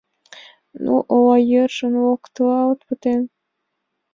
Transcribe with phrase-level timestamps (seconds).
[0.83, 3.21] —Ну, ола йӧршын локтылалт пытен.